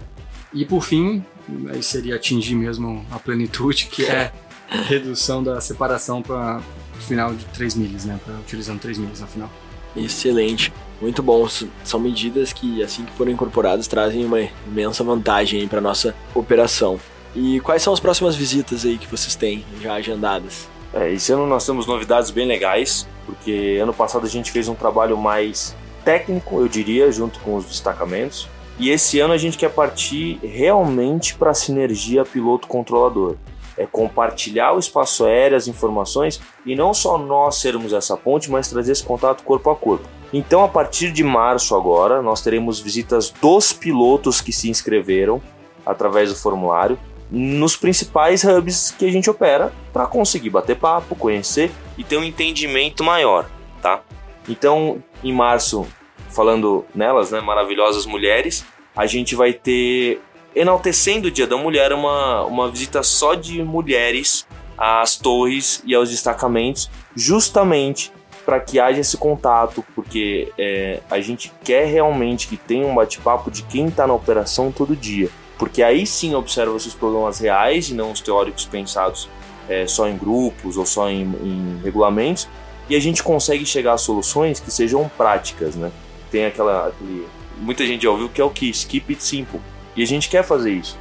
E 0.54 0.66
por 0.66 0.84
fim, 0.84 1.24
aí 1.72 1.82
seria 1.82 2.16
atingir 2.16 2.56
mesmo 2.56 3.06
a 3.12 3.20
plenitude, 3.20 3.86
que 3.86 4.06
é 4.06 4.34
redução 4.88 5.44
da 5.44 5.62
separação 5.62 6.22
para 6.22 6.62
o 6.98 7.02
final 7.02 7.34
de 7.34 7.46
3 7.46 7.76
milhas, 7.76 8.06
né? 8.06 8.20
Pra, 8.26 8.34
utilizando 8.36 8.80
3 8.80 8.98
milhas 8.98 9.22
no 9.22 9.28
final. 9.28 9.50
Excelente. 9.96 10.74
Muito 11.00 11.22
bom. 11.24 11.48
São 11.84 12.00
medidas 12.00 12.54
que, 12.54 12.84
assim 12.84 13.04
que 13.06 13.12
forem 13.14 13.34
incorporadas, 13.34 13.88
trazem 13.88 14.26
uma 14.26 14.40
imensa 14.68 15.04
vantagem 15.04 15.68
para 15.68 15.82
nossa 15.82 16.16
operação. 16.34 17.00
E 17.36 17.60
quais 17.62 17.82
são 17.82 17.94
as 17.94 18.00
próximas 18.00 18.36
visitas 18.36 18.86
aí 18.86 18.98
que 18.98 19.08
vocês 19.08 19.36
têm 19.36 19.66
já 19.82 19.94
agendadas? 19.94 20.68
É, 20.94 21.12
esse 21.12 21.32
ano 21.32 21.48
nós 21.48 21.66
temos 21.66 21.88
novidades 21.88 22.30
bem 22.32 22.46
legais, 22.46 23.08
porque 23.26 23.80
ano 23.82 23.94
passado 23.94 24.26
a 24.26 24.30
gente 24.30 24.52
fez 24.52 24.68
um 24.68 24.76
trabalho 24.76 25.18
mais 25.18 25.76
técnico, 26.04 26.60
eu 26.60 26.68
diria, 26.68 27.12
junto 27.12 27.40
com 27.40 27.56
os 27.56 27.66
destacamentos. 27.66 28.50
E 28.78 28.90
esse 28.90 29.20
ano 29.20 29.34
a 29.34 29.38
gente 29.38 29.58
quer 29.58 29.70
partir 29.70 30.40
realmente 30.44 31.36
para 31.36 31.52
a 31.52 31.54
sinergia 31.54 32.26
piloto-controlador. 32.26 33.36
É 33.78 33.86
compartilhar 33.86 34.74
o 34.74 34.80
espaço 34.80 35.26
aéreo, 35.26 35.56
as 35.56 35.68
informações, 35.68 36.42
e 36.66 36.76
não 36.76 36.94
só 36.94 37.18
nós 37.18 37.56
sermos 37.56 37.94
essa 37.94 38.18
ponte, 38.18 38.52
mas 38.52 38.68
trazer 38.68 38.92
esse 38.92 39.04
contato 39.04 39.44
corpo 39.44 39.70
a 39.70 39.76
corpo. 39.76 40.08
Então, 40.34 40.64
a 40.64 40.68
partir 40.68 41.12
de 41.12 41.24
março 41.24 41.76
agora, 41.76 42.22
nós 42.22 42.42
teremos 42.42 42.80
visitas 42.80 43.30
dos 43.30 43.72
pilotos 43.72 44.42
que 44.42 44.52
se 44.52 44.70
inscreveram 44.70 45.42
através 45.86 46.30
do 46.30 46.36
formulário 46.36 46.98
nos 47.32 47.78
principais 47.78 48.44
hubs 48.44 48.92
que 48.92 49.06
a 49.06 49.12
gente 49.12 49.30
opera 49.30 49.72
para 49.94 50.06
conseguir 50.06 50.50
bater 50.50 50.76
papo, 50.76 51.16
conhecer 51.16 51.72
e 51.98 52.04
ter 52.04 52.18
um 52.18 52.24
entendimento 52.24 53.04
maior, 53.04 53.50
tá? 53.82 54.02
Então, 54.50 55.02
em 55.24 55.32
março, 55.32 55.88
falando 56.30 56.86
nelas, 56.94 57.32
né, 57.32 57.40
maravilhosas 57.40 58.06
mulheres, 58.06 58.66
a 58.94 59.06
gente 59.06 59.34
vai 59.34 59.54
ter 59.54 60.20
enaltecendo 60.54 61.30
o 61.30 61.32
Dia 61.32 61.48
da 61.48 61.56
Mulher 61.56 61.94
uma, 61.94 62.44
uma 62.44 62.70
visita 62.70 63.02
só 63.02 63.34
de 63.34 63.64
mulheres 63.64 64.46
às 64.78 65.16
torres 65.16 65.82
e 65.86 65.96
aos 65.96 66.10
destacamentos, 66.10 66.90
justamente 67.16 68.12
para 68.46 68.60
que 68.60 68.80
haja 68.80 69.00
esse 69.00 69.16
contato, 69.16 69.86
porque 69.96 70.52
é, 70.58 71.00
a 71.10 71.22
gente 71.22 71.54
quer 71.64 71.86
realmente 71.86 72.48
que 72.48 72.58
tenha 72.58 72.86
um 72.86 72.96
bate-papo 72.96 73.50
de 73.50 73.62
quem 73.64 73.88
está 73.88 74.06
na 74.06 74.14
operação 74.14 74.72
todo 74.72 74.96
dia 74.96 75.30
porque 75.62 75.84
aí 75.84 76.08
sim 76.08 76.34
observa-se 76.34 76.88
os 76.88 76.96
problemas 76.96 77.38
reais 77.38 77.88
e 77.90 77.94
não 77.94 78.12
os 78.12 78.20
teóricos 78.20 78.66
pensados 78.66 79.30
é, 79.70 79.86
só 79.86 80.10
em 80.10 80.18
grupos 80.18 80.76
ou 80.76 80.88
só 80.88 81.08
em, 81.08 81.22
em, 81.22 81.80
regulamentos, 81.84 82.50
e 82.90 82.96
a 82.96 83.00
gente 83.00 83.22
consegue 83.22 83.64
chegar 83.64 83.94
a 83.94 83.98
soluções 84.00 84.60
que 84.60 84.72
sejam 84.72 85.08
práticas, 85.16 85.76
né? 85.76 85.92
Tem 86.32 86.48
aquela, 86.48 86.88
aquele, 86.88 87.28
muita 87.58 87.86
gente 87.86 88.02
já 88.02 88.10
ouviu 88.10 88.28
que 88.28 88.42
é 88.42 88.44
o 88.44 88.50
que 88.50 88.72
keep 88.72 89.14
it 89.14 89.24
simple, 89.24 89.60
e 89.96 90.02
a 90.02 90.08
gente 90.08 90.30
quer 90.30 90.44
fazer 90.44 90.72
isso. 90.72 90.98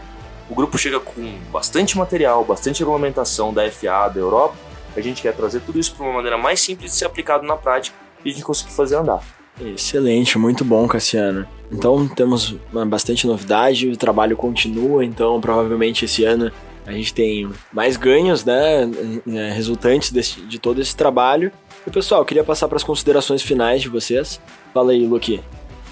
O 0.50 0.54
grupo 0.54 0.76
chega 0.76 1.00
com 1.00 1.38
bastante 1.50 1.96
material, 1.96 2.44
bastante 2.44 2.80
regulamentação 2.80 3.54
da 3.54 3.62
FA, 3.70 4.10
da 4.10 4.20
Europa, 4.20 4.56
a 4.94 5.00
gente 5.00 5.22
quer 5.22 5.32
trazer 5.32 5.60
tudo 5.60 5.80
isso 5.80 5.94
para 5.94 6.04
uma 6.04 6.12
maneira 6.12 6.36
mais 6.36 6.60
simples 6.60 6.92
de 6.92 6.98
ser 6.98 7.06
aplicado 7.06 7.46
na 7.46 7.56
prática 7.56 7.96
e 8.22 8.28
a 8.28 8.32
gente 8.34 8.44
conseguir 8.44 8.72
fazer 8.72 8.96
andar. 8.96 9.22
Excelente, 9.60 10.38
muito 10.38 10.64
bom, 10.64 10.88
Cassiano. 10.88 11.46
Então 11.70 12.08
temos 12.08 12.56
bastante 12.86 13.26
novidade, 13.26 13.88
o 13.88 13.96
trabalho 13.96 14.36
continua, 14.36 15.04
então 15.04 15.40
provavelmente 15.40 16.04
esse 16.04 16.24
ano 16.24 16.50
a 16.86 16.92
gente 16.92 17.14
tem 17.14 17.48
mais 17.72 17.96
ganhos, 17.96 18.44
né, 18.44 18.90
é, 19.28 19.52
resultantes 19.52 20.10
desse, 20.10 20.40
de 20.40 20.58
todo 20.58 20.80
esse 20.80 20.96
trabalho. 20.96 21.52
E 21.86 21.90
pessoal, 21.90 22.24
queria 22.24 22.42
passar 22.42 22.66
para 22.66 22.76
as 22.76 22.82
considerações 22.82 23.42
finais 23.42 23.82
de 23.82 23.88
vocês. 23.88 24.40
Fala 24.74 24.92
aí, 24.92 25.06
Luqui. 25.06 25.40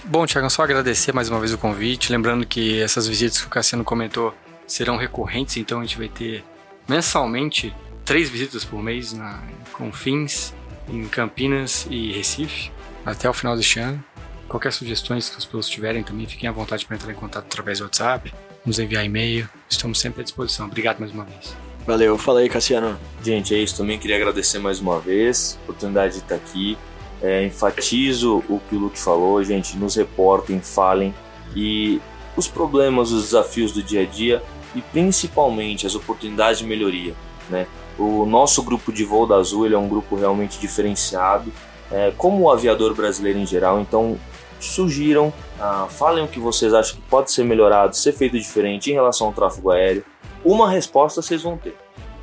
Bom, 0.04 0.26
Tiago, 0.26 0.48
só 0.50 0.62
agradecer 0.62 1.12
mais 1.12 1.28
uma 1.28 1.38
vez 1.38 1.52
o 1.52 1.58
convite, 1.58 2.10
lembrando 2.10 2.46
que 2.46 2.80
essas 2.80 3.06
visitas 3.06 3.40
que 3.40 3.46
o 3.46 3.50
Cassiano 3.50 3.84
comentou 3.84 4.34
serão 4.66 4.96
recorrentes, 4.96 5.56
então 5.58 5.80
a 5.80 5.82
gente 5.82 5.98
vai 5.98 6.08
ter 6.08 6.42
mensalmente 6.88 7.74
três 8.04 8.28
visitas 8.28 8.64
por 8.64 8.82
mês 8.82 9.12
na, 9.12 9.42
com 9.72 9.92
fins 9.92 10.54
em 10.88 11.04
Campinas 11.06 11.86
e 11.90 12.12
Recife 12.12 12.70
até 13.10 13.28
o 13.28 13.32
final 13.32 13.56
deste 13.56 13.78
ano. 13.78 14.02
Qualquer 14.48 14.72
sugestões 14.72 15.28
que 15.28 15.38
os 15.38 15.44
pilotos 15.44 15.68
tiverem 15.68 16.02
também, 16.02 16.26
fiquem 16.26 16.48
à 16.48 16.52
vontade 16.52 16.86
para 16.86 16.96
entrar 16.96 17.12
em 17.12 17.16
contato 17.16 17.44
através 17.44 17.78
do 17.78 17.84
WhatsApp, 17.84 18.32
nos 18.64 18.78
enviar 18.78 19.04
e-mail. 19.04 19.48
Estamos 19.68 20.00
sempre 20.00 20.22
à 20.22 20.24
disposição. 20.24 20.66
Obrigado 20.66 20.98
mais 21.00 21.12
uma 21.12 21.24
vez. 21.24 21.54
Valeu, 21.86 22.16
fala 22.18 22.40
aí, 22.40 22.48
Cassiano. 22.48 22.98
Gente, 23.22 23.54
é 23.54 23.58
isso. 23.58 23.76
Também 23.76 23.98
queria 23.98 24.16
agradecer 24.16 24.58
mais 24.58 24.80
uma 24.80 24.98
vez 25.00 25.58
a 25.60 25.62
oportunidade 25.64 26.14
de 26.14 26.20
estar 26.20 26.34
aqui. 26.34 26.78
É, 27.20 27.44
enfatizo 27.44 28.44
o 28.48 28.60
que 28.68 28.76
o 28.76 28.78
Luke 28.78 28.98
falou, 28.98 29.42
gente. 29.42 29.76
Nos 29.76 29.96
reportem, 29.96 30.60
falem. 30.60 31.14
E 31.54 32.00
os 32.36 32.46
problemas, 32.46 33.10
os 33.10 33.24
desafios 33.24 33.72
do 33.72 33.82
dia 33.82 34.02
a 34.02 34.06
dia 34.06 34.42
e 34.74 34.80
principalmente 34.80 35.86
as 35.86 35.94
oportunidades 35.94 36.60
de 36.60 36.66
melhoria. 36.66 37.14
Né? 37.48 37.66
O 37.98 38.24
nosso 38.24 38.62
grupo 38.62 38.92
de 38.92 39.04
voo 39.04 39.26
da 39.26 39.36
Azul 39.36 39.66
ele 39.66 39.74
é 39.74 39.78
um 39.78 39.88
grupo 39.88 40.14
realmente 40.14 40.58
diferenciado, 40.58 41.52
é, 41.90 42.12
como 42.16 42.44
o 42.44 42.50
aviador 42.50 42.94
brasileiro 42.94 43.38
em 43.38 43.46
geral, 43.46 43.80
então 43.80 44.18
sugiram, 44.60 45.32
ah, 45.60 45.86
falem 45.88 46.24
o 46.24 46.28
que 46.28 46.40
vocês 46.40 46.74
acham 46.74 46.96
que 46.96 47.02
pode 47.02 47.30
ser 47.30 47.44
melhorado, 47.44 47.96
ser 47.96 48.12
feito 48.12 48.38
diferente 48.38 48.90
em 48.90 48.94
relação 48.94 49.28
ao 49.28 49.32
tráfego 49.32 49.70
aéreo. 49.70 50.04
Uma 50.44 50.70
resposta 50.70 51.22
vocês 51.22 51.42
vão 51.42 51.56
ter. 51.56 51.76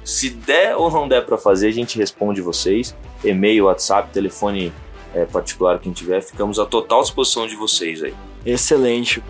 Se 0.03 0.29
der 0.29 0.75
ou 0.75 0.91
não 0.91 1.07
der 1.07 1.25
para 1.25 1.37
fazer, 1.37 1.69
a 1.69 1.71
gente 1.71 1.97
responde 1.97 2.41
vocês. 2.41 2.95
E-mail, 3.23 3.65
WhatsApp, 3.65 4.11
telefone 4.11 4.71
é, 5.13 5.25
particular, 5.25 5.79
quem 5.79 5.91
tiver, 5.91 6.21
ficamos 6.21 6.59
à 6.59 6.65
total 6.65 7.01
disposição 7.01 7.47
de 7.47 7.55
vocês 7.55 8.03
aí. 8.03 8.13
Excelente. 8.45 9.23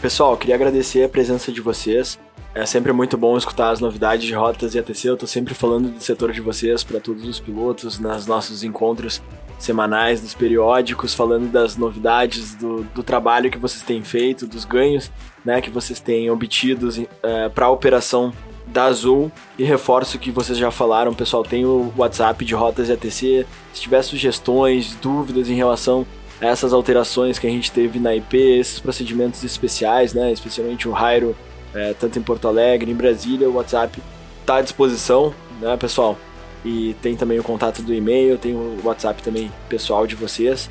Pessoal, 0.00 0.36
queria 0.36 0.54
agradecer 0.54 1.02
a 1.02 1.08
presença 1.08 1.50
de 1.50 1.60
vocês. 1.60 2.18
É 2.52 2.66
sempre 2.66 2.92
muito 2.92 3.16
bom 3.16 3.36
escutar 3.36 3.70
as 3.70 3.78
novidades 3.78 4.26
de 4.26 4.34
rotas 4.34 4.74
e 4.74 4.78
ATC. 4.78 5.08
Eu 5.08 5.16
tô 5.16 5.26
sempre 5.26 5.54
falando 5.54 5.88
do 5.88 6.02
setor 6.02 6.32
de 6.32 6.40
vocês 6.40 6.82
para 6.82 6.98
todos 6.98 7.24
os 7.24 7.38
pilotos 7.38 8.00
nas 8.00 8.26
nossos 8.26 8.64
encontros 8.64 9.22
semanais, 9.56 10.20
dos 10.20 10.34
periódicos, 10.34 11.14
falando 11.14 11.50
das 11.50 11.76
novidades 11.76 12.56
do, 12.56 12.82
do 12.94 13.02
trabalho 13.02 13.50
que 13.50 13.58
vocês 13.58 13.82
têm 13.82 14.02
feito, 14.02 14.46
dos 14.46 14.64
ganhos 14.64 15.12
né, 15.44 15.60
que 15.60 15.70
vocês 15.70 16.00
têm 16.00 16.30
obtidos 16.30 17.00
é, 17.22 17.48
para 17.48 17.66
a 17.66 17.70
operação 17.70 18.32
da 18.66 18.84
Azul. 18.84 19.30
E 19.58 19.64
reforço 19.64 20.18
que 20.18 20.32
vocês 20.32 20.58
já 20.58 20.70
falaram, 20.70 21.14
pessoal, 21.14 21.44
tem 21.44 21.64
o 21.64 21.92
WhatsApp 21.96 22.44
de 22.44 22.54
Rotas 22.54 22.88
e 22.88 22.92
ATC. 22.92 23.46
Se 23.72 23.80
tiver 23.80 24.02
sugestões, 24.02 24.96
dúvidas 24.96 25.48
em 25.48 25.54
relação 25.54 26.06
a 26.40 26.46
essas 26.46 26.72
alterações 26.72 27.38
que 27.38 27.46
a 27.46 27.50
gente 27.50 27.70
teve 27.70 28.00
na 28.00 28.14
IP, 28.16 28.36
esses 28.36 28.80
procedimentos 28.80 29.44
especiais, 29.44 30.14
né, 30.14 30.32
especialmente 30.32 30.88
o 30.88 30.92
Rairo, 30.92 31.36
é, 31.74 31.94
tanto 31.94 32.18
em 32.18 32.22
Porto 32.22 32.48
Alegre, 32.48 32.90
em 32.90 32.94
Brasília, 32.94 33.48
o 33.48 33.54
WhatsApp 33.54 34.00
está 34.40 34.56
à 34.56 34.62
disposição, 34.62 35.34
né, 35.60 35.76
pessoal? 35.76 36.16
E 36.64 36.94
tem 37.00 37.16
também 37.16 37.38
o 37.38 37.42
contato 37.42 37.82
do 37.82 37.94
e-mail, 37.94 38.36
tem 38.36 38.54
o 38.54 38.78
WhatsApp 38.84 39.22
também 39.22 39.50
pessoal 39.68 40.06
de 40.06 40.14
vocês. 40.14 40.68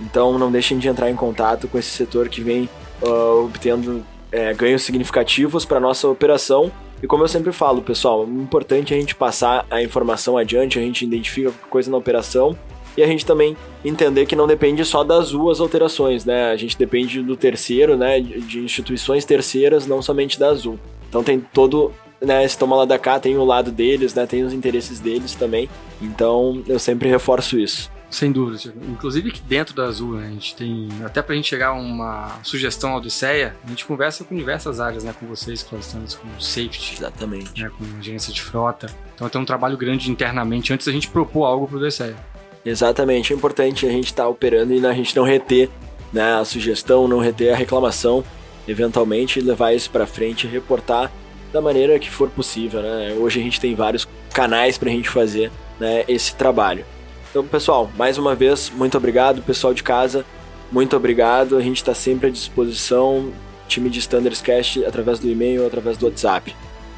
Então 0.00 0.38
não 0.38 0.50
deixem 0.50 0.78
de 0.78 0.88
entrar 0.88 1.10
em 1.10 1.16
contato 1.16 1.68
com 1.68 1.78
esse 1.78 1.90
setor 1.90 2.28
que 2.28 2.40
vem 2.40 2.68
uh, 3.02 3.44
obtendo 3.44 4.04
é, 4.30 4.52
ganhos 4.54 4.82
significativos 4.82 5.64
para 5.64 5.80
nossa 5.80 6.08
operação. 6.08 6.70
E 7.02 7.06
como 7.06 7.24
eu 7.24 7.28
sempre 7.28 7.50
falo, 7.52 7.82
pessoal, 7.82 8.24
é 8.24 8.26
importante 8.26 8.94
a 8.94 8.96
gente 8.96 9.14
passar 9.14 9.66
a 9.68 9.82
informação 9.82 10.36
adiante, 10.36 10.78
a 10.78 10.82
gente 10.82 11.04
identifica 11.04 11.52
coisa 11.68 11.90
na 11.90 11.96
operação 11.96 12.56
e 12.96 13.02
a 13.02 13.06
gente 13.06 13.24
também 13.24 13.56
entender 13.84 14.26
que 14.26 14.36
não 14.36 14.46
depende 14.46 14.84
só 14.84 15.02
das 15.02 15.30
duas 15.30 15.60
alterações, 15.60 16.24
né? 16.24 16.50
A 16.50 16.56
gente 16.56 16.76
depende 16.76 17.22
do 17.22 17.36
terceiro, 17.36 17.96
né? 17.96 18.20
De 18.20 18.60
instituições 18.60 19.24
terceiras, 19.24 19.86
não 19.86 20.02
somente 20.02 20.38
da 20.38 20.48
Azul. 20.48 20.78
Então 21.08 21.22
tem 21.22 21.40
todo 21.40 21.92
né, 22.20 22.44
esse 22.44 22.56
toma 22.56 22.76
lá 22.76 22.84
da 22.84 22.98
cá 22.98 23.18
tem 23.18 23.36
o 23.36 23.44
lado 23.44 23.72
deles, 23.72 24.14
né, 24.14 24.26
tem 24.26 24.44
os 24.44 24.52
interesses 24.52 25.00
deles 25.00 25.34
também. 25.34 25.68
Então 26.00 26.62
eu 26.66 26.78
sempre 26.78 27.08
reforço 27.08 27.58
isso. 27.58 27.90
Sem 28.10 28.30
dúvida. 28.30 28.74
Inclusive 28.90 29.30
que 29.30 29.40
dentro 29.40 29.74
da 29.74 29.84
Azul, 29.84 30.16
né, 30.16 30.26
a 30.26 30.30
gente 30.30 30.54
tem, 30.54 30.88
até 31.02 31.22
pra 31.22 31.34
gente 31.34 31.48
chegar 31.48 31.68
a 31.68 31.72
uma 31.72 32.38
sugestão 32.42 32.94
Odisseia, 32.94 33.56
a 33.64 33.68
gente 33.68 33.86
conversa 33.86 34.22
com 34.22 34.36
diversas 34.36 34.80
áreas, 34.80 35.02
né, 35.02 35.14
com 35.18 35.26
vocês, 35.26 35.62
com 35.62 35.76
com 35.76 36.40
safety. 36.40 36.96
Exatamente. 36.98 37.62
Né, 37.62 37.70
com 37.70 37.98
agência 37.98 38.32
de 38.32 38.42
frota. 38.42 38.86
Então 39.14 39.30
tem 39.30 39.40
um 39.40 39.46
trabalho 39.46 39.78
grande 39.78 40.10
internamente 40.10 40.74
antes 40.74 40.86
da 40.86 40.92
gente 40.92 41.08
propor 41.08 41.46
algo 41.46 41.66
pro 41.66 41.78
Odisseia. 41.78 42.16
Exatamente, 42.64 43.32
é 43.32 43.36
importante 43.36 43.86
a 43.86 43.90
gente 43.90 44.06
estar 44.06 44.24
tá 44.24 44.28
operando 44.28 44.72
e 44.72 44.86
a 44.86 44.92
gente 44.92 45.16
não 45.16 45.24
reter 45.24 45.68
né, 46.12 46.34
a 46.34 46.44
sugestão, 46.44 47.08
não 47.08 47.18
reter 47.18 47.52
a 47.52 47.56
reclamação, 47.56 48.22
eventualmente 48.68 49.40
levar 49.40 49.72
isso 49.72 49.90
para 49.90 50.06
frente, 50.06 50.46
reportar 50.46 51.10
da 51.52 51.60
maneira 51.60 51.98
que 51.98 52.10
for 52.10 52.30
possível, 52.30 52.80
né? 52.80 53.14
Hoje 53.18 53.40
a 53.40 53.42
gente 53.42 53.60
tem 53.60 53.74
vários 53.74 54.08
canais 54.32 54.78
para 54.78 54.88
a 54.88 54.92
gente 54.92 55.08
fazer 55.08 55.50
né, 55.78 56.04
esse 56.08 56.34
trabalho. 56.34 56.84
Então, 57.30 57.44
pessoal, 57.46 57.90
mais 57.96 58.16
uma 58.16 58.34
vez, 58.34 58.70
muito 58.74 58.96
obrigado, 58.96 59.42
pessoal 59.42 59.74
de 59.74 59.82
casa, 59.82 60.24
muito 60.70 60.96
obrigado. 60.96 61.56
A 61.56 61.60
gente 61.60 61.76
está 61.76 61.94
sempre 61.94 62.28
à 62.28 62.30
disposição, 62.30 63.32
time 63.68 63.90
de 63.90 63.98
Standards 63.98 64.40
Cast, 64.40 64.84
através 64.84 65.18
do 65.18 65.28
e-mail, 65.28 65.66
através 65.66 65.96
do 65.98 66.06
WhatsApp. 66.06 66.54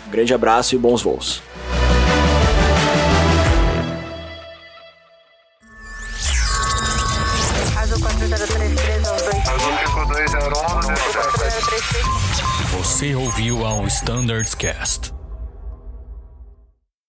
Um 0.07 0.11
grande 0.11 0.35
abraço 0.35 0.75
e 0.75 0.79
bons 0.79 1.03
voos. 1.03 1.43
Ao 13.67 13.87
Standards 13.89 14.55
Cast. 14.55 15.24